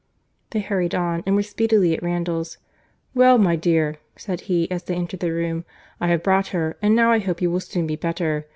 [0.49, 5.19] They hurried on, and were speedily at Randalls.—"Well, my dear," said he, as they entered
[5.19, 8.47] the room—"I have brought her, and now I hope you will soon be better.